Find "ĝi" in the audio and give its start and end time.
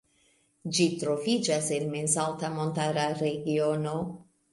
0.77-0.85